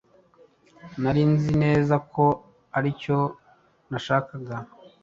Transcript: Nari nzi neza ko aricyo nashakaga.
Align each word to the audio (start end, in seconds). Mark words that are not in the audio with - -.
Nari 1.01 1.23
nzi 1.31 1.51
neza 1.63 1.95
ko 2.13 2.23
aricyo 2.77 3.17
nashakaga. 3.89 4.55